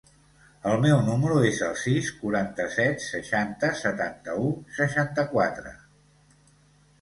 [0.69, 5.77] El meu número es el sis, quaranta-set, seixanta, setanta-u, seixanta-quatre.